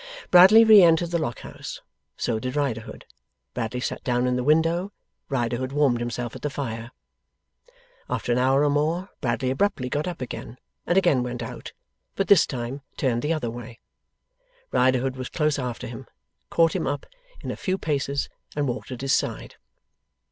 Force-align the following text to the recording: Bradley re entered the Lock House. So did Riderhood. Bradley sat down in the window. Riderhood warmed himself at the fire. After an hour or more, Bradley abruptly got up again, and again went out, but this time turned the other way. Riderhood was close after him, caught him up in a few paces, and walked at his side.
Bradley 0.31 0.63
re 0.63 0.81
entered 0.81 1.11
the 1.11 1.19
Lock 1.19 1.41
House. 1.41 1.79
So 2.17 2.39
did 2.39 2.55
Riderhood. 2.55 3.05
Bradley 3.53 3.79
sat 3.81 4.03
down 4.03 4.25
in 4.25 4.35
the 4.35 4.43
window. 4.43 4.91
Riderhood 5.29 5.71
warmed 5.73 5.99
himself 5.99 6.35
at 6.35 6.41
the 6.41 6.49
fire. 6.49 6.89
After 8.09 8.31
an 8.31 8.39
hour 8.39 8.63
or 8.63 8.71
more, 8.71 9.09
Bradley 9.21 9.51
abruptly 9.51 9.89
got 9.89 10.07
up 10.07 10.19
again, 10.19 10.57
and 10.87 10.97
again 10.97 11.21
went 11.21 11.43
out, 11.43 11.73
but 12.15 12.29
this 12.29 12.47
time 12.47 12.81
turned 12.97 13.21
the 13.21 13.31
other 13.31 13.51
way. 13.51 13.77
Riderhood 14.71 15.17
was 15.17 15.29
close 15.29 15.59
after 15.59 15.85
him, 15.85 16.07
caught 16.49 16.75
him 16.75 16.87
up 16.87 17.05
in 17.41 17.51
a 17.51 17.55
few 17.55 17.77
paces, 17.77 18.27
and 18.55 18.67
walked 18.67 18.89
at 18.89 19.01
his 19.01 19.13
side. 19.13 19.57